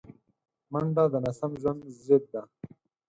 منډه 0.71 1.03
د 1.11 1.15
ناسم 1.25 1.51
ژوند 1.61 1.81
ضد 2.05 2.23
ده 2.33 2.41